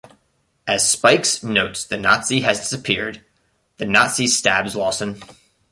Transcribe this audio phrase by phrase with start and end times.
[0.65, 3.23] As Spikes notes the Nazi has disappeared,
[3.77, 5.21] the Nazi stabs Lawson.